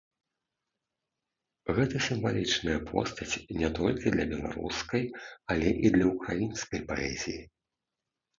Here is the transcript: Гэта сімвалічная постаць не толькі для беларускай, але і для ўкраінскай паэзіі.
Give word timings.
Гэта 1.79 1.95
сімвалічная 2.05 2.77
постаць 2.91 3.35
не 3.61 3.69
толькі 3.81 4.13
для 4.17 4.25
беларускай, 4.33 5.03
але 5.57 5.69
і 5.85 5.93
для 5.99 6.05
ўкраінскай 6.15 6.81
паэзіі. 6.91 7.39